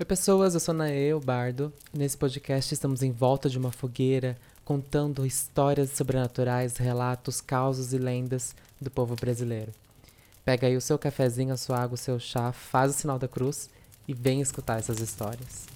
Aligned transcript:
Oi, 0.00 0.04
pessoas, 0.04 0.54
eu 0.54 0.60
sou 0.60 0.72
Naê, 0.72 1.12
o 1.12 1.18
Bardo. 1.18 1.72
Nesse 1.92 2.16
podcast 2.16 2.72
estamos 2.72 3.02
em 3.02 3.10
volta 3.10 3.50
de 3.50 3.58
uma 3.58 3.72
fogueira, 3.72 4.38
contando 4.64 5.26
histórias 5.26 5.90
sobrenaturais, 5.90 6.76
relatos, 6.76 7.40
causos 7.40 7.92
e 7.92 7.98
lendas 7.98 8.54
do 8.80 8.92
povo 8.92 9.16
brasileiro. 9.16 9.72
Pega 10.44 10.68
aí 10.68 10.76
o 10.76 10.80
seu 10.80 10.96
cafezinho, 11.00 11.52
a 11.52 11.56
sua 11.56 11.80
água, 11.80 11.96
o 11.96 11.98
seu 11.98 12.20
chá, 12.20 12.52
faz 12.52 12.92
o 12.92 12.94
sinal 12.94 13.18
da 13.18 13.26
cruz 13.26 13.68
e 14.06 14.14
vem 14.14 14.40
escutar 14.40 14.78
essas 14.78 15.00
histórias. 15.00 15.66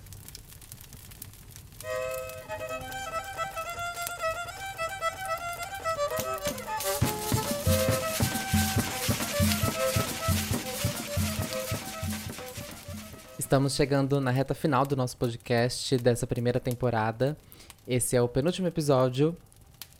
Estamos 13.52 13.74
chegando 13.74 14.18
na 14.18 14.30
reta 14.30 14.54
final 14.54 14.86
do 14.86 14.96
nosso 14.96 15.14
podcast 15.18 15.98
dessa 15.98 16.26
primeira 16.26 16.58
temporada. 16.58 17.36
Esse 17.86 18.16
é 18.16 18.22
o 18.22 18.26
penúltimo 18.26 18.66
episódio. 18.66 19.36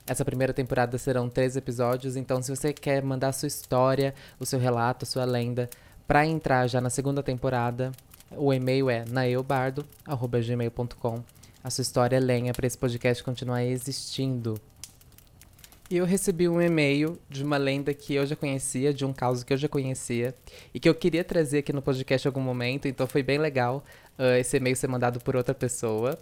Essa 0.07 0.25
primeira 0.25 0.55
temporada 0.55 0.97
serão 0.97 1.29
três 1.29 1.55
episódios, 1.55 2.17
então 2.17 2.41
se 2.41 2.49
você 2.49 2.73
quer 2.73 3.03
mandar 3.03 3.29
a 3.29 3.33
sua 3.33 3.49
história, 3.49 4.15
o 4.41 4.47
seu 4.47 4.59
relato, 4.59 5.05
a 5.05 5.07
sua 5.07 5.27
lenda, 5.27 5.69
para 6.09 6.25
entrar 6.25 6.67
já 6.67 6.81
na 6.81 6.89
segunda 6.89 7.23
temporada, 7.23 7.93
o 8.31 8.55
e-mail 8.55 8.89
é 8.89 9.05
naeubardo.gmail.com. 9.07 11.23
A 11.63 11.69
sua 11.69 11.83
história 11.83 12.17
é 12.17 12.21
lenha 12.21 12.55
para 12.55 12.67
esse 12.67 12.79
podcast 12.79 13.23
continuar 13.23 13.63
existindo. 13.65 14.59
E 15.91 15.97
eu 15.97 16.07
recebi 16.07 16.49
um 16.49 16.61
e-mail 16.61 17.19
de 17.29 17.45
uma 17.45 17.59
lenda 17.59 17.93
que 17.93 18.15
eu 18.15 18.25
já 18.25 18.35
conhecia, 18.35 18.95
de 18.95 19.05
um 19.05 19.13
caso 19.13 19.45
que 19.45 19.53
eu 19.53 19.59
já 19.59 19.69
conhecia, 19.69 20.35
e 20.73 20.81
que 20.81 20.89
eu 20.89 20.95
queria 20.95 21.23
trazer 21.23 21.59
aqui 21.59 21.73
no 21.73 21.83
podcast 21.83 22.27
em 22.27 22.29
algum 22.29 22.41
momento, 22.41 22.89
então 22.89 23.07
foi 23.07 23.23
bem 23.23 23.37
legal 23.37 23.85
uh, 24.19 24.39
esse 24.39 24.57
e-mail 24.57 24.75
ser 24.75 24.89
mandado 24.89 25.21
por 25.21 25.37
outra 25.37 25.55
pessoa. 25.55 26.19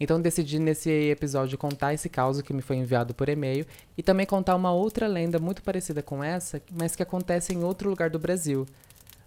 Então 0.00 0.20
decidi 0.20 0.58
nesse 0.58 0.90
episódio 0.90 1.58
contar 1.58 1.92
esse 1.92 2.08
caso 2.08 2.42
que 2.42 2.52
me 2.52 2.62
foi 2.62 2.76
enviado 2.76 3.14
por 3.14 3.28
e-mail 3.28 3.66
e 3.96 4.02
também 4.02 4.26
contar 4.26 4.54
uma 4.54 4.72
outra 4.72 5.06
lenda 5.08 5.38
muito 5.38 5.62
parecida 5.62 6.02
com 6.02 6.22
essa, 6.22 6.62
mas 6.70 6.94
que 6.94 7.02
acontece 7.02 7.52
em 7.52 7.64
outro 7.64 7.90
lugar 7.90 8.10
do 8.10 8.18
Brasil. 8.18 8.66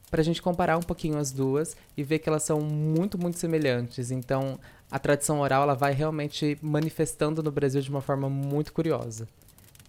Pra 0.09 0.23
gente 0.23 0.41
comparar 0.41 0.77
um 0.77 0.81
pouquinho 0.81 1.17
as 1.17 1.31
duas 1.31 1.75
e 1.95 2.03
ver 2.03 2.19
que 2.19 2.29
elas 2.29 2.43
são 2.43 2.61
muito, 2.61 3.17
muito 3.17 3.39
semelhantes. 3.39 4.11
Então, 4.11 4.59
a 4.89 4.99
tradição 4.99 5.39
oral 5.39 5.63
ela 5.63 5.73
vai 5.73 5.93
realmente 5.93 6.57
manifestando 6.61 7.41
no 7.41 7.51
Brasil 7.51 7.81
de 7.81 7.89
uma 7.89 8.01
forma 8.01 8.29
muito 8.29 8.73
curiosa. 8.73 9.27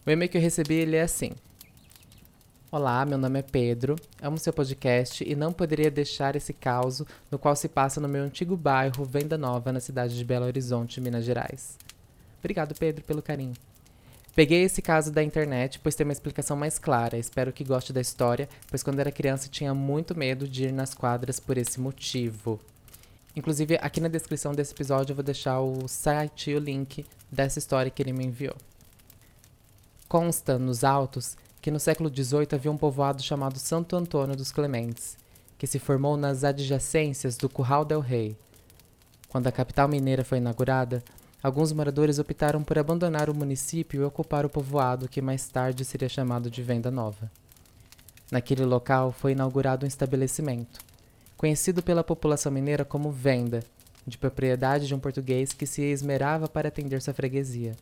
O 0.05 0.11
e-mail 0.11 0.29
que 0.29 0.37
eu 0.37 0.43
recebi 0.43 0.75
ele 0.75 0.97
é 0.97 1.03
assim: 1.03 1.31
Olá, 2.73 3.05
meu 3.05 3.17
nome 3.17 3.39
é 3.39 3.43
Pedro, 3.43 3.95
amo 4.21 4.37
seu 4.37 4.53
podcast 4.53 5.23
e 5.23 5.37
não 5.37 5.53
poderia 5.53 5.93
deixar 5.93 6.35
esse 6.35 6.53
caos 6.53 7.05
no 7.31 7.39
qual 7.39 7.55
se 7.55 7.69
passa 7.69 8.01
no 8.01 8.09
meu 8.09 8.25
antigo 8.25 8.57
bairro 8.57 9.05
Venda 9.05 9.39
Nova, 9.39 9.73
na 9.73 9.79
cidade 9.79 10.19
de 10.19 10.25
Belo 10.25 10.47
Horizonte, 10.47 11.01
Minas 11.01 11.25
Gerais. 11.25 11.79
Obrigado, 12.41 12.75
Pedro, 12.75 13.05
pelo 13.05 13.23
carinho. 13.23 13.53
Peguei 14.35 14.65
esse 14.65 14.83
caso 14.83 15.13
da 15.13 15.23
internet, 15.23 15.79
pois 15.79 15.95
tem 15.95 16.05
uma 16.05 16.13
explicação 16.13 16.57
mais 16.57 16.81
clara. 16.81 17.17
Espero 17.17 17.53
que 17.53 17.63
goste 17.63 17.93
da 17.93 18.01
história, 18.01 18.49
pois 18.69 18.83
quando 18.83 18.99
era 18.99 19.13
criança 19.13 19.49
tinha 19.49 19.73
muito 19.73 20.19
medo 20.19 20.49
de 20.49 20.65
ir 20.65 20.73
nas 20.73 20.95
quadras 20.95 21.39
por 21.39 21.57
esse 21.57 21.79
motivo. 21.81 22.59
Inclusive, 23.37 23.79
aqui 23.81 24.01
na 24.01 24.09
descrição 24.09 24.53
desse 24.53 24.75
episódio 24.75 25.13
eu 25.13 25.17
vou 25.17 25.25
deixar 25.25 25.61
o 25.61 25.87
site 25.87 26.51
e 26.51 26.57
o 26.57 26.59
link 26.59 27.07
dessa 27.31 27.61
história 27.61 27.89
que 27.89 28.03
ele 28.03 28.13
me 28.13 28.25
enviou. 28.25 28.57
Consta 30.13 30.59
nos 30.59 30.85
autos 30.85 31.39
que 31.63 31.71
no 31.71 31.81
século 31.81 32.11
XVIII 32.15 32.49
havia 32.53 32.71
um 32.71 32.77
povoado 32.77 33.23
chamado 33.23 33.59
Santo 33.59 33.97
Antônio 33.97 34.37
dos 34.37 34.53
Clementes, 34.53 35.17
que 35.57 35.67
se 35.67 35.79
formou 35.79 36.19
nas 36.19 36.45
adjacências 36.45 37.39
do 37.39 37.49
Curral 37.49 37.83
del 37.83 38.01
Rei. 38.01 38.37
Quando 39.31 39.47
a 39.47 39.51
capital 39.51 39.89
mineira 39.89 40.23
foi 40.23 40.37
inaugurada, 40.37 41.03
alguns 41.43 41.73
moradores 41.73 42.19
optaram 42.19 42.63
por 42.63 42.79
abandonar 42.79 43.31
o 43.31 43.35
município 43.35 44.03
e 44.03 44.05
ocupar 44.05 44.45
o 44.45 44.51
povoado 44.51 45.09
que 45.09 45.23
mais 45.23 45.49
tarde 45.49 45.83
seria 45.83 46.11
chamado 46.11 46.51
de 46.51 46.63
Venda 46.63 46.91
Nova. 46.91 47.31
Naquele 48.31 48.67
local 48.67 49.13
foi 49.13 49.33
inaugurado 49.33 49.87
um 49.87 49.89
estabelecimento, 49.89 50.79
conhecido 51.39 51.83
pela 51.83 52.05
população 52.05 52.53
mineira 52.53 52.85
como 52.85 53.11
Venda, 53.11 53.65
de 54.07 54.19
propriedade 54.19 54.87
de 54.87 54.95
um 54.95 54.99
português 54.99 55.55
que 55.55 55.67
se 55.67 55.81
esmerava 55.81 56.49
para 56.49 56.69
atender 56.69 57.01
sua 57.01 57.15
freguesia. 57.15 57.75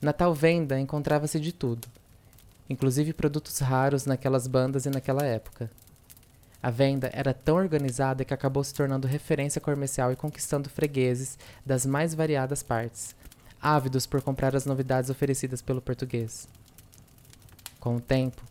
Na 0.00 0.12
tal 0.12 0.34
venda 0.34 0.78
encontrava-se 0.78 1.40
de 1.40 1.52
tudo, 1.52 1.88
inclusive 2.68 3.12
produtos 3.14 3.58
raros 3.60 4.04
naquelas 4.04 4.46
bandas 4.46 4.84
e 4.84 4.90
naquela 4.90 5.24
época. 5.24 5.70
A 6.62 6.70
venda 6.70 7.10
era 7.12 7.32
tão 7.32 7.56
organizada 7.56 8.24
que 8.24 8.34
acabou 8.34 8.62
se 8.62 8.74
tornando 8.74 9.06
referência 9.06 9.60
comercial 9.60 10.12
e 10.12 10.16
conquistando 10.16 10.68
fregueses 10.68 11.38
das 11.64 11.86
mais 11.86 12.12
variadas 12.12 12.62
partes, 12.62 13.14
ávidos 13.60 14.06
por 14.06 14.20
comprar 14.20 14.54
as 14.54 14.66
novidades 14.66 15.08
oferecidas 15.08 15.62
pelo 15.62 15.80
português. 15.80 16.48
Com 17.80 17.96
o 17.96 18.00
tempo, 18.00 18.42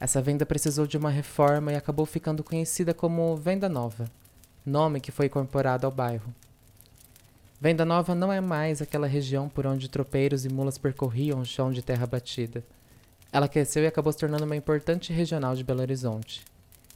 essa 0.00 0.20
venda 0.20 0.44
precisou 0.44 0.86
de 0.86 0.96
uma 0.96 1.10
reforma 1.10 1.72
e 1.72 1.76
acabou 1.76 2.04
ficando 2.04 2.44
conhecida 2.44 2.92
como 2.92 3.36
Venda 3.36 3.68
Nova, 3.68 4.10
nome 4.66 5.00
que 5.00 5.12
foi 5.12 5.26
incorporado 5.26 5.86
ao 5.86 5.92
bairro. 5.92 6.34
Venda 7.60 7.84
Nova 7.84 8.14
não 8.14 8.32
é 8.32 8.40
mais 8.40 8.80
aquela 8.80 9.08
região 9.08 9.48
por 9.48 9.66
onde 9.66 9.88
tropeiros 9.88 10.44
e 10.44 10.48
mulas 10.48 10.78
percorriam 10.78 11.40
o 11.40 11.44
chão 11.44 11.72
de 11.72 11.82
terra 11.82 12.06
batida. 12.06 12.62
Ela 13.32 13.48
cresceu 13.48 13.82
e 13.82 13.86
acabou 13.88 14.12
se 14.12 14.18
tornando 14.18 14.44
uma 14.44 14.54
importante 14.54 15.12
regional 15.12 15.56
de 15.56 15.64
Belo 15.64 15.80
Horizonte. 15.80 16.44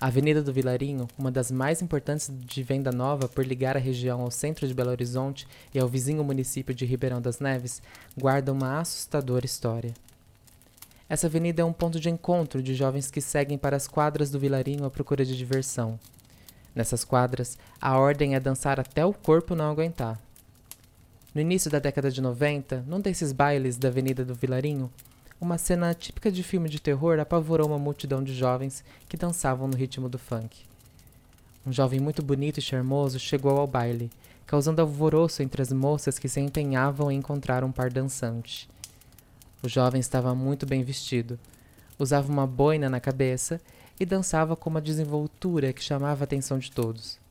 A 0.00 0.06
Avenida 0.06 0.40
do 0.40 0.52
Vilarinho, 0.52 1.08
uma 1.18 1.32
das 1.32 1.50
mais 1.50 1.82
importantes 1.82 2.30
de 2.32 2.62
Venda 2.62 2.92
Nova 2.92 3.28
por 3.28 3.44
ligar 3.44 3.76
a 3.76 3.80
região 3.80 4.20
ao 4.20 4.30
centro 4.30 4.68
de 4.68 4.72
Belo 4.72 4.90
Horizonte 4.90 5.48
e 5.74 5.80
ao 5.80 5.88
vizinho 5.88 6.22
município 6.22 6.72
de 6.72 6.86
Ribeirão 6.86 7.20
das 7.20 7.40
Neves, 7.40 7.82
guarda 8.16 8.52
uma 8.52 8.78
assustadora 8.78 9.44
história. 9.44 9.92
Essa 11.08 11.26
avenida 11.26 11.62
é 11.62 11.64
um 11.64 11.72
ponto 11.72 11.98
de 11.98 12.08
encontro 12.08 12.62
de 12.62 12.72
jovens 12.72 13.10
que 13.10 13.20
seguem 13.20 13.58
para 13.58 13.76
as 13.76 13.88
quadras 13.88 14.30
do 14.30 14.38
Vilarinho 14.38 14.84
à 14.84 14.90
procura 14.90 15.24
de 15.24 15.36
diversão. 15.36 15.98
Nessas 16.72 17.04
quadras, 17.04 17.58
a 17.80 17.98
ordem 17.98 18.36
é 18.36 18.40
dançar 18.40 18.78
até 18.78 19.04
o 19.04 19.12
corpo 19.12 19.56
não 19.56 19.68
aguentar. 19.68 20.18
No 21.34 21.40
início 21.40 21.70
da 21.70 21.78
década 21.78 22.10
de 22.10 22.20
90, 22.20 22.84
num 22.86 23.00
desses 23.00 23.32
bailes 23.32 23.78
da 23.78 23.88
Avenida 23.88 24.22
do 24.22 24.34
Vilarinho, 24.34 24.92
uma 25.40 25.56
cena 25.56 25.94
típica 25.94 26.30
de 26.30 26.42
filme 26.42 26.68
de 26.68 26.78
terror 26.78 27.18
apavorou 27.18 27.68
uma 27.68 27.78
multidão 27.78 28.22
de 28.22 28.34
jovens 28.34 28.84
que 29.08 29.16
dançavam 29.16 29.66
no 29.66 29.74
ritmo 29.74 30.10
do 30.10 30.18
funk. 30.18 30.66
Um 31.66 31.72
jovem 31.72 31.98
muito 32.00 32.22
bonito 32.22 32.58
e 32.58 32.62
charmoso 32.62 33.18
chegou 33.18 33.56
ao 33.56 33.66
baile, 33.66 34.10
causando 34.46 34.82
alvoroço 34.82 35.42
entre 35.42 35.62
as 35.62 35.72
moças 35.72 36.18
que 36.18 36.28
se 36.28 36.38
empenhavam 36.38 37.10
em 37.10 37.16
encontrar 37.16 37.64
um 37.64 37.72
par 37.72 37.90
dançante. 37.90 38.68
O 39.62 39.68
jovem 39.70 40.02
estava 40.02 40.34
muito 40.34 40.66
bem 40.66 40.84
vestido, 40.84 41.38
usava 41.98 42.30
uma 42.30 42.46
boina 42.46 42.90
na 42.90 43.00
cabeça 43.00 43.58
e 43.98 44.04
dançava 44.04 44.54
com 44.54 44.68
uma 44.68 44.82
desenvoltura 44.82 45.72
que 45.72 45.82
chamava 45.82 46.24
a 46.24 46.26
atenção 46.26 46.58
de 46.58 46.70
todos. 46.70 47.21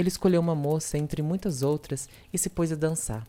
Ele 0.00 0.08
escolheu 0.08 0.40
uma 0.40 0.54
moça 0.54 0.96
entre 0.96 1.20
muitas 1.20 1.62
outras 1.62 2.08
e 2.32 2.38
se 2.38 2.48
pôs 2.48 2.72
a 2.72 2.74
dançar, 2.74 3.26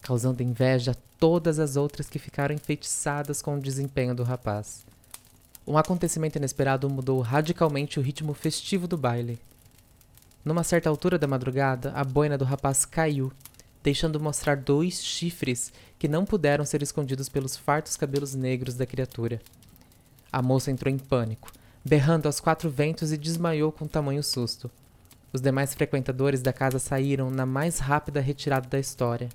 causando 0.00 0.42
inveja 0.42 0.92
a 0.92 0.96
todas 1.18 1.58
as 1.58 1.76
outras 1.76 2.08
que 2.08 2.18
ficaram 2.18 2.54
enfeitiçadas 2.54 3.42
com 3.42 3.54
o 3.54 3.60
desempenho 3.60 4.14
do 4.14 4.22
rapaz. 4.22 4.82
Um 5.66 5.76
acontecimento 5.76 6.36
inesperado 6.36 6.88
mudou 6.88 7.20
radicalmente 7.20 8.00
o 8.00 8.02
ritmo 8.02 8.32
festivo 8.32 8.88
do 8.88 8.96
baile. 8.96 9.38
Numa 10.42 10.64
certa 10.64 10.88
altura 10.88 11.18
da 11.18 11.26
madrugada, 11.26 11.92
a 11.92 12.02
boina 12.02 12.38
do 12.38 12.46
rapaz 12.46 12.86
caiu, 12.86 13.30
deixando 13.82 14.18
mostrar 14.18 14.56
dois 14.56 15.04
chifres 15.04 15.70
que 15.98 16.08
não 16.08 16.24
puderam 16.24 16.64
ser 16.64 16.80
escondidos 16.80 17.28
pelos 17.28 17.58
fartos 17.58 17.94
cabelos 17.94 18.34
negros 18.34 18.74
da 18.74 18.86
criatura. 18.86 19.38
A 20.32 20.40
moça 20.40 20.70
entrou 20.70 20.90
em 20.90 20.96
pânico, 20.96 21.52
berrando 21.84 22.24
aos 22.24 22.40
quatro 22.40 22.70
ventos 22.70 23.12
e 23.12 23.18
desmaiou 23.18 23.70
com 23.70 23.86
tamanho 23.86 24.22
susto. 24.22 24.70
Os 25.32 25.40
demais 25.40 25.74
frequentadores 25.74 26.42
da 26.42 26.52
casa 26.52 26.78
saíram 26.78 27.30
na 27.30 27.46
mais 27.46 27.78
rápida 27.78 28.20
retirada 28.20 28.68
da 28.68 28.78
história. 28.78 29.28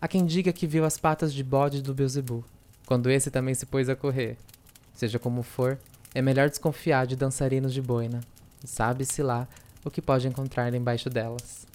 Há 0.00 0.08
quem 0.08 0.26
diga 0.26 0.52
que 0.52 0.66
viu 0.66 0.84
as 0.84 0.98
patas 0.98 1.32
de 1.32 1.44
bode 1.44 1.80
do 1.80 1.94
Beelzebub, 1.94 2.44
quando 2.86 3.08
esse 3.08 3.30
também 3.30 3.54
se 3.54 3.64
pôs 3.64 3.88
a 3.88 3.94
correr. 3.94 4.36
Seja 4.92 5.18
como 5.18 5.42
for, 5.42 5.78
é 6.12 6.20
melhor 6.20 6.48
desconfiar 6.48 7.06
de 7.06 7.14
dançarinos 7.14 7.72
de 7.72 7.80
boina. 7.80 8.20
Sabe-se 8.64 9.22
lá 9.22 9.46
o 9.84 9.90
que 9.90 10.02
pode 10.02 10.26
encontrar 10.26 10.74
embaixo 10.74 11.08
delas. 11.08 11.66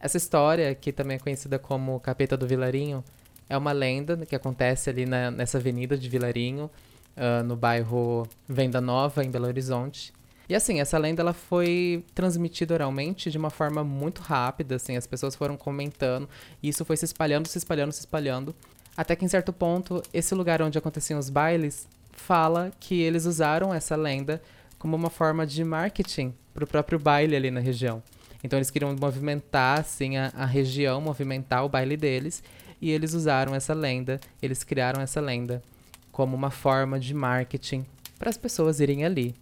Essa 0.00 0.16
história, 0.16 0.74
que 0.74 0.92
também 0.92 1.16
é 1.16 1.20
conhecida 1.20 1.58
como 1.58 1.98
Capeta 2.00 2.36
do 2.36 2.46
Vilarinho, 2.46 3.02
é 3.48 3.56
uma 3.56 3.72
lenda 3.72 4.16
que 4.26 4.36
acontece 4.36 4.90
ali 4.90 5.06
na, 5.06 5.30
nessa 5.30 5.58
avenida 5.58 5.96
de 5.96 6.08
Vilarinho, 6.08 6.70
uh, 7.16 7.42
no 7.44 7.56
bairro 7.56 8.28
Venda 8.48 8.80
Nova, 8.80 9.24
em 9.24 9.30
Belo 9.30 9.46
Horizonte. 9.46 10.12
E 10.48 10.54
assim, 10.54 10.80
essa 10.80 10.96
lenda 10.96 11.20
ela 11.20 11.34
foi 11.34 12.04
transmitida 12.14 12.72
oralmente 12.72 13.30
de 13.30 13.36
uma 13.36 13.50
forma 13.50 13.84
muito 13.84 14.22
rápida, 14.22 14.76
assim, 14.76 14.96
as 14.96 15.06
pessoas 15.06 15.34
foram 15.34 15.56
comentando, 15.56 16.28
e 16.62 16.68
isso 16.70 16.84
foi 16.84 16.96
se 16.96 17.04
espalhando, 17.04 17.46
se 17.46 17.58
espalhando, 17.58 17.92
se 17.92 18.00
espalhando, 18.00 18.54
até 18.96 19.14
que 19.14 19.24
em 19.24 19.28
certo 19.28 19.52
ponto, 19.52 20.02
esse 20.12 20.34
lugar 20.34 20.62
onde 20.62 20.78
aconteciam 20.78 21.20
os 21.20 21.28
bailes 21.28 21.86
fala 22.12 22.72
que 22.80 23.00
eles 23.00 23.26
usaram 23.26 23.72
essa 23.72 23.94
lenda 23.94 24.42
como 24.78 24.96
uma 24.96 25.10
forma 25.10 25.46
de 25.46 25.62
marketing 25.62 26.34
para 26.54 26.64
o 26.64 26.66
próprio 26.66 26.98
baile 26.98 27.36
ali 27.36 27.50
na 27.50 27.60
região. 27.60 28.02
Então 28.42 28.58
eles 28.58 28.70
queriam 28.70 28.94
movimentar 28.98 29.80
assim 29.80 30.16
a, 30.16 30.32
a 30.34 30.46
região, 30.46 31.00
movimentar 31.00 31.64
o 31.64 31.68
baile 31.68 31.96
deles, 31.96 32.42
e 32.80 32.90
eles 32.90 33.12
usaram 33.12 33.54
essa 33.54 33.74
lenda, 33.74 34.18
eles 34.40 34.64
criaram 34.64 35.00
essa 35.00 35.20
lenda 35.20 35.62
como 36.10 36.34
uma 36.34 36.50
forma 36.50 36.98
de 36.98 37.12
marketing 37.12 37.84
para 38.18 38.30
as 38.30 38.36
pessoas 38.36 38.80
irem 38.80 39.04
ali. 39.04 39.34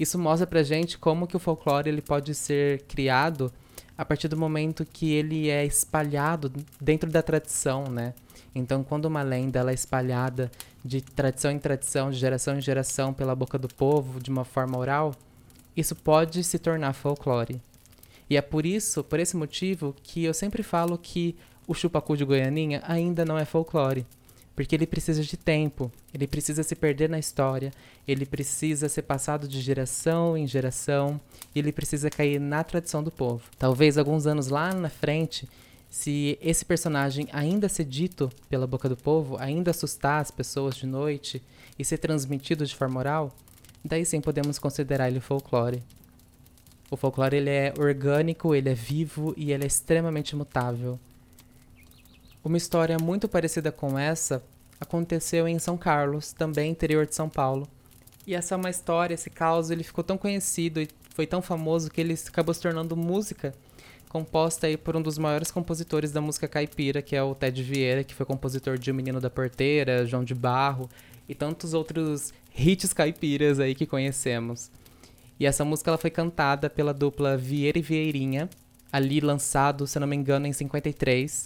Isso 0.00 0.18
mostra 0.18 0.46
pra 0.46 0.62
gente 0.62 0.96
como 0.96 1.26
que 1.26 1.36
o 1.36 1.38
folclore 1.38 1.90
ele 1.90 2.00
pode 2.00 2.34
ser 2.34 2.80
criado 2.84 3.52
a 3.98 4.02
partir 4.02 4.28
do 4.28 4.36
momento 4.36 4.82
que 4.82 5.12
ele 5.12 5.50
é 5.50 5.62
espalhado 5.66 6.50
dentro 6.80 7.10
da 7.10 7.20
tradição, 7.20 7.84
né? 7.84 8.14
Então, 8.54 8.82
quando 8.82 9.04
uma 9.04 9.20
lenda 9.20 9.58
ela 9.58 9.72
é 9.72 9.74
espalhada 9.74 10.50
de 10.82 11.02
tradição 11.02 11.50
em 11.50 11.58
tradição, 11.58 12.10
de 12.10 12.16
geração 12.16 12.56
em 12.56 12.62
geração 12.62 13.12
pela 13.12 13.34
boca 13.34 13.58
do 13.58 13.68
povo, 13.68 14.18
de 14.18 14.30
uma 14.30 14.42
forma 14.42 14.78
oral, 14.78 15.14
isso 15.76 15.94
pode 15.94 16.42
se 16.44 16.58
tornar 16.58 16.94
folclore. 16.94 17.60
E 18.30 18.38
é 18.38 18.40
por 18.40 18.64
isso, 18.64 19.04
por 19.04 19.20
esse 19.20 19.36
motivo, 19.36 19.94
que 20.02 20.24
eu 20.24 20.32
sempre 20.32 20.62
falo 20.62 20.96
que 20.96 21.36
o 21.68 21.74
chupacu 21.74 22.16
de 22.16 22.24
Goianinha 22.24 22.82
ainda 22.88 23.22
não 23.22 23.38
é 23.38 23.44
folclore. 23.44 24.06
Porque 24.54 24.74
ele 24.74 24.86
precisa 24.86 25.22
de 25.22 25.36
tempo, 25.36 25.90
ele 26.12 26.26
precisa 26.26 26.62
se 26.62 26.74
perder 26.74 27.08
na 27.08 27.18
história, 27.18 27.72
ele 28.06 28.26
precisa 28.26 28.88
ser 28.88 29.02
passado 29.02 29.48
de 29.48 29.60
geração 29.60 30.36
em 30.36 30.46
geração, 30.46 31.20
e 31.54 31.58
ele 31.58 31.72
precisa 31.72 32.10
cair 32.10 32.40
na 32.40 32.62
tradição 32.62 33.02
do 33.02 33.10
povo. 33.10 33.42
Talvez 33.58 33.96
alguns 33.96 34.26
anos 34.26 34.48
lá 34.48 34.74
na 34.74 34.90
frente, 34.90 35.48
se 35.88 36.38
esse 36.40 36.64
personagem 36.64 37.28
ainda 37.32 37.68
ser 37.68 37.84
dito 37.84 38.30
pela 38.48 38.66
boca 38.66 38.88
do 38.88 38.96
povo, 38.96 39.36
ainda 39.38 39.70
assustar 39.70 40.20
as 40.20 40.30
pessoas 40.30 40.76
de 40.76 40.86
noite 40.86 41.42
e 41.78 41.84
ser 41.84 41.98
transmitido 41.98 42.66
de 42.66 42.74
forma 42.74 43.00
oral, 43.00 43.34
daí 43.84 44.04
sim 44.04 44.20
podemos 44.20 44.58
considerar 44.58 45.08
ele 45.08 45.20
folclore. 45.20 45.82
O 46.90 46.96
folclore 46.96 47.36
ele 47.36 47.50
é 47.50 47.72
orgânico, 47.78 48.54
ele 48.54 48.68
é 48.68 48.74
vivo 48.74 49.32
e 49.36 49.52
ele 49.52 49.64
é 49.64 49.66
extremamente 49.66 50.34
mutável. 50.34 50.98
Uma 52.42 52.56
história 52.56 52.96
muito 52.98 53.28
parecida 53.28 53.70
com 53.70 53.98
essa 53.98 54.42
aconteceu 54.80 55.46
em 55.46 55.58
São 55.58 55.76
Carlos, 55.76 56.32
também 56.32 56.70
interior 56.70 57.06
de 57.06 57.14
São 57.14 57.28
Paulo. 57.28 57.68
E 58.26 58.34
essa 58.34 58.54
é 58.54 58.56
uma 58.56 58.70
história, 58.70 59.14
esse 59.14 59.28
caos, 59.28 59.70
ele 59.70 59.82
ficou 59.82 60.02
tão 60.02 60.16
conhecido 60.16 60.80
e 60.80 60.88
foi 61.14 61.26
tão 61.26 61.42
famoso 61.42 61.90
que 61.90 62.00
ele 62.00 62.14
acabou 62.26 62.54
se 62.54 62.60
tornando 62.60 62.96
música 62.96 63.52
composta 64.10 64.66
aí 64.66 64.76
por 64.76 64.96
um 64.96 65.02
dos 65.02 65.18
maiores 65.18 65.52
compositores 65.52 66.10
da 66.10 66.20
música 66.20 66.48
caipira, 66.48 67.00
que 67.00 67.14
é 67.14 67.22
o 67.22 67.32
Ted 67.32 67.62
Vieira, 67.62 68.02
que 68.02 68.12
foi 68.12 68.26
compositor 68.26 68.76
de 68.76 68.90
O 68.90 68.94
Menino 68.94 69.20
da 69.20 69.30
Porteira, 69.30 70.04
João 70.04 70.24
de 70.24 70.34
Barro 70.34 70.90
e 71.28 71.34
tantos 71.34 71.74
outros 71.74 72.32
hits 72.52 72.92
caipiras 72.92 73.60
aí 73.60 73.72
que 73.72 73.86
conhecemos. 73.86 74.68
E 75.38 75.46
essa 75.46 75.64
música 75.64 75.90
ela 75.90 75.96
foi 75.96 76.10
cantada 76.10 76.68
pela 76.68 76.92
dupla 76.92 77.36
Vieira 77.36 77.78
e 77.78 77.82
Vieirinha, 77.82 78.50
ali 78.92 79.20
lançado, 79.20 79.86
se 79.86 79.98
não 80.00 80.08
me 80.08 80.16
engano, 80.16 80.44
em 80.44 80.52
53, 80.52 81.44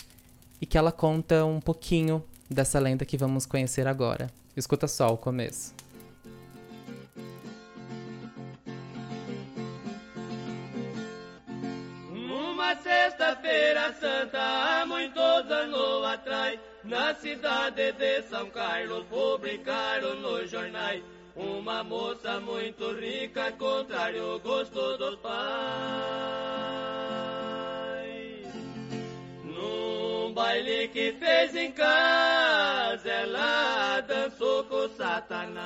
e 0.60 0.66
que 0.66 0.78
ela 0.78 0.92
conta 0.92 1.44
um 1.44 1.60
pouquinho 1.60 2.24
dessa 2.50 2.78
lenda 2.78 3.04
que 3.04 3.16
vamos 3.16 3.46
conhecer 3.46 3.86
agora. 3.86 4.30
Escuta 4.56 4.86
só 4.86 5.12
o 5.12 5.16
começo. 5.16 5.74
Uma 12.10 12.76
sexta-feira 12.76 13.92
santa, 14.00 14.38
há 14.40 14.86
muitos 14.86 15.50
anos 15.50 16.04
atrás, 16.04 16.60
na 16.84 17.14
cidade 17.14 17.92
de 17.92 18.22
São 18.22 18.48
Carlos, 18.50 19.04
publicaram 19.06 20.14
nos 20.20 20.50
jornais 20.50 21.02
uma 21.36 21.82
moça 21.82 22.38
muito 22.40 22.92
rica, 22.94 23.50
contrário 23.52 24.32
ao 24.32 24.40
gosto 24.40 24.96
dos 24.96 25.16
pais. 25.16 26.13
Que 30.88 31.12
fez 31.12 31.54
em 31.54 31.72
casa, 31.72 33.08
ela 33.08 34.00
dançou 34.00 34.64
com 34.64 34.88
Satanás. 34.96 35.64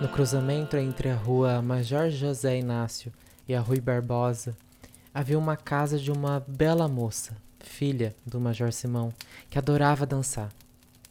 No 0.00 0.08
cruzamento 0.08 0.76
entre 0.76 1.10
a 1.10 1.14
rua 1.14 1.62
Major 1.62 2.10
José 2.10 2.58
Inácio 2.58 3.12
e 3.48 3.54
a 3.54 3.60
Rui 3.60 3.80
Barbosa, 3.80 4.56
havia 5.14 5.38
uma 5.38 5.56
casa 5.56 5.98
de 5.98 6.10
uma 6.10 6.42
bela 6.46 6.88
moça, 6.88 7.36
filha 7.60 8.14
do 8.26 8.40
Major 8.40 8.72
Simão, 8.72 9.12
que 9.48 9.58
adorava 9.58 10.04
dançar. 10.04 10.50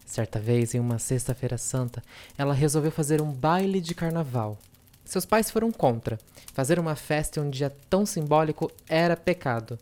Certa 0.06 0.40
vez, 0.40 0.76
em 0.76 0.80
uma 0.80 1.00
sexta-feira 1.00 1.58
santa, 1.58 2.04
ela 2.38 2.54
resolveu 2.54 2.92
fazer 2.92 3.22
um 3.22 3.32
baile 3.32 3.80
de 3.80 3.96
carnaval. 3.96 4.58
Seus 5.06 5.26
pais 5.26 5.50
foram 5.50 5.72
contra. 5.72 6.20
Fazer 6.54 6.78
uma 6.78 6.96
festa 6.96 7.40
em 7.40 7.44
um 7.44 7.50
dia 7.50 7.70
tão 7.90 8.06
simbólico 8.06 8.70
era 8.90 9.16
pecado. 9.16 9.80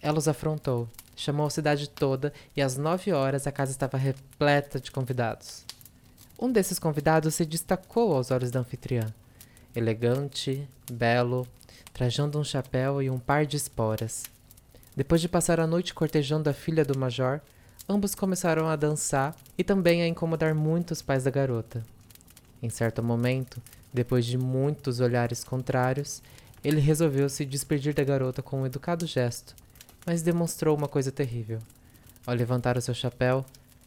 Ela 0.00 0.18
os 0.18 0.28
afrontou, 0.28 0.88
chamou 1.20 1.46
a 1.46 1.50
cidade 1.50 1.88
toda 1.88 2.32
e 2.56 2.62
às 2.62 2.76
nove 2.78 3.12
horas 3.12 3.46
a 3.46 3.52
casa 3.52 3.70
estava 3.70 3.98
repleta 3.98 4.80
de 4.80 4.90
convidados. 4.90 5.64
Um 6.38 6.50
desses 6.50 6.78
convidados 6.78 7.34
se 7.34 7.44
destacou 7.44 8.14
aos 8.14 8.30
olhos 8.30 8.50
da 8.50 8.60
anfitriã. 8.60 9.06
Elegante, 9.76 10.66
belo, 10.90 11.46
trajando 11.92 12.38
um 12.38 12.44
chapéu 12.44 13.02
e 13.02 13.10
um 13.10 13.18
par 13.18 13.44
de 13.44 13.58
esporas. 13.58 14.24
Depois 14.96 15.20
de 15.20 15.28
passar 15.28 15.60
a 15.60 15.66
noite 15.66 15.92
cortejando 15.92 16.48
a 16.48 16.54
filha 16.54 16.84
do 16.84 16.98
major, 16.98 17.40
ambos 17.86 18.14
começaram 18.14 18.66
a 18.66 18.74
dançar 18.74 19.36
e 19.58 19.62
também 19.62 20.02
a 20.02 20.08
incomodar 20.08 20.54
muito 20.54 20.92
os 20.92 21.02
pais 21.02 21.24
da 21.24 21.30
garota. 21.30 21.84
Em 22.62 22.70
certo 22.70 23.02
momento, 23.02 23.60
depois 23.92 24.24
de 24.24 24.38
muitos 24.38 25.00
olhares 25.00 25.44
contrários, 25.44 26.22
ele 26.64 26.80
resolveu 26.80 27.28
se 27.28 27.44
despedir 27.44 27.92
da 27.92 28.04
garota 28.04 28.42
com 28.42 28.62
um 28.62 28.66
educado 28.66 29.06
gesto, 29.06 29.54
mas 30.06 30.22
demonstrou 30.22 30.76
uma 30.76 30.88
coisa 30.88 31.12
terrível. 31.12 31.58
Ao 32.26 32.34
levantar 32.34 32.76
o 32.76 32.80
seu 32.80 32.94
chapéu, 32.94 33.44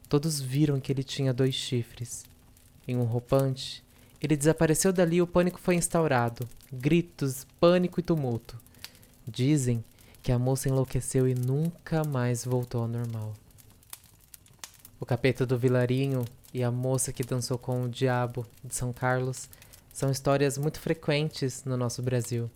todos 0.09 0.39
viram 0.39 0.79
que 0.79 0.91
ele 0.91 1.03
tinha 1.03 1.33
dois 1.33 1.55
chifres. 1.55 2.25
Em 2.87 2.95
um 2.95 3.03
roupante, 3.03 3.83
ele 4.21 4.37
desapareceu 4.37 4.93
dali 4.93 5.17
e 5.17 5.21
o 5.21 5.27
pânico 5.27 5.59
foi 5.59 5.75
instaurado. 5.75 6.47
Gritos, 6.71 7.45
pânico 7.59 7.99
e 7.99 8.03
tumulto. 8.03 8.57
Dizem 9.27 9.83
que 10.21 10.31
a 10.31 10.39
moça 10.39 10.69
enlouqueceu 10.69 11.27
e 11.27 11.35
nunca 11.35 12.03
mais 12.03 12.45
voltou 12.45 12.81
ao 12.81 12.87
normal. 12.87 13.33
O 14.99 15.05
capeta 15.05 15.45
do 15.45 15.57
vilarinho 15.57 16.23
e 16.53 16.63
a 16.63 16.71
moça 16.71 17.11
que 17.11 17.23
dançou 17.23 17.57
com 17.57 17.83
o 17.83 17.89
diabo 17.89 18.45
de 18.63 18.73
São 18.73 18.93
Carlos 18.93 19.49
são 19.91 20.09
histórias 20.09 20.57
muito 20.57 20.79
frequentes 20.79 21.65
no 21.65 21.75
nosso 21.75 22.01
Brasil. 22.01 22.49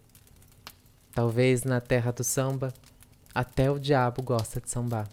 Talvez 1.13 1.63
na 1.63 1.81
terra 1.81 2.11
do 2.11 2.23
samba, 2.23 2.73
até 3.37 3.69
o 3.69 3.77
diabo 3.77 4.23
gosta 4.23 4.59
de 4.59 4.67
sambar. 4.67 5.07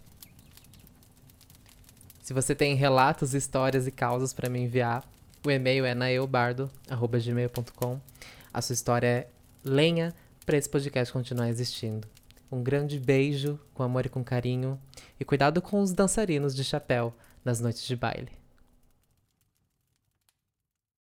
Se 2.23 2.33
você 2.33 2.55
tem 2.55 2.73
relatos, 2.73 3.35
histórias 3.35 3.85
e 3.85 3.91
causas 3.91 4.33
para 4.33 4.49
me 4.49 4.61
enviar, 4.61 5.07
o 5.45 5.51
e-mail 5.51 5.85
é 5.85 5.93
naeubardo.gmail.com. 5.93 7.99
A 8.51 8.61
sua 8.63 8.73
história 8.73 9.07
é 9.07 9.27
lenha 9.63 10.11
para 10.43 10.57
esse 10.57 10.67
podcast 10.67 11.13
continuar 11.13 11.49
existindo. 11.49 12.07
Um 12.51 12.63
grande 12.63 12.99
beijo, 12.99 13.59
com 13.75 13.83
amor 13.83 14.07
e 14.07 14.09
com 14.09 14.23
carinho, 14.23 14.81
e 15.19 15.25
cuidado 15.25 15.61
com 15.61 15.79
os 15.79 15.93
dançarinos 15.93 16.55
de 16.55 16.63
chapéu 16.63 17.13
nas 17.43 17.59
noites 17.59 17.85
de 17.85 17.95
baile. 17.95 18.31